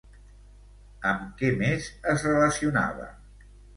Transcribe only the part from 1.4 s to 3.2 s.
què més es relacionava?